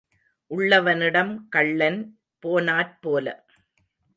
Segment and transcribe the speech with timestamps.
[0.51, 1.99] உள்ளவனிடம் கள்ளன்
[2.43, 3.27] போனாற் போல.